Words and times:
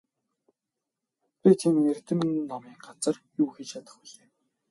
Би 1.41 1.51
тийм 1.59 1.75
эрдэм 1.91 2.19
номын 2.49 2.75
газар 2.85 3.15
юу 3.41 3.49
хийж 3.53 3.69
чадах 3.71 3.95
билээ? 4.01 4.29